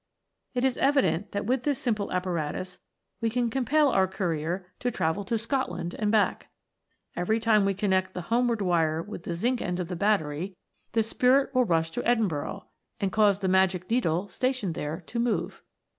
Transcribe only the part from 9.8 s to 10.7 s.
the battery,